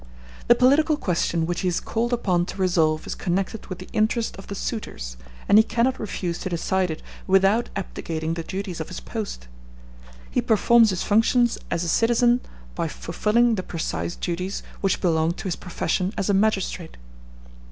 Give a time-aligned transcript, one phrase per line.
[0.47, 4.35] The political question which he is called upon to resolve is connected with the interest
[4.37, 5.15] of the suitors,
[5.47, 9.47] and he cannot refuse to decide it without abdicating the duties of his post.
[10.31, 12.41] He performs his functions as a citizen
[12.73, 16.97] by fulfilling the precise duties which belong to his profession as a magistrate.